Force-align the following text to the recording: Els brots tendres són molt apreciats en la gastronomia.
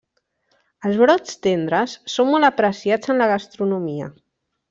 Els 0.87 0.95
brots 1.01 1.35
tendres 1.47 1.93
són 2.15 2.31
molt 2.31 2.49
apreciats 2.49 3.13
en 3.15 3.23
la 3.25 3.31
gastronomia. 3.35 4.09